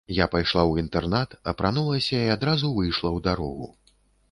[0.17, 3.73] Я пайшла ў інтэрнат, апранулася і адразу выйшла ў дарогу.